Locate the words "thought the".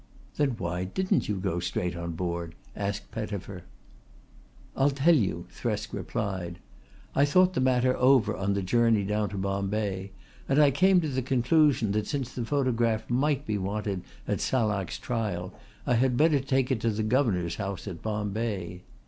7.23-7.61